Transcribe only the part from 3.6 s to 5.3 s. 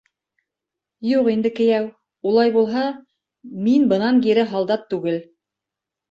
мин бынан кире һалдат түгел.